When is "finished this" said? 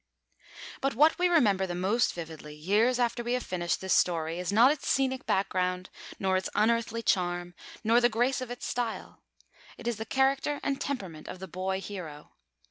3.45-3.93